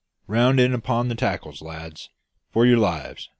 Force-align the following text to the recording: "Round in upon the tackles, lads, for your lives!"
"Round 0.25 0.59
in 0.59 0.73
upon 0.73 1.09
the 1.09 1.13
tackles, 1.13 1.61
lads, 1.61 2.09
for 2.49 2.65
your 2.65 2.79
lives!" 2.79 3.29